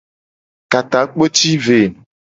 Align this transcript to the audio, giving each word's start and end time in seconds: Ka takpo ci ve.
Ka 0.71 0.79
takpo 0.91 1.23
ci 1.35 1.51
ve. 1.63 1.79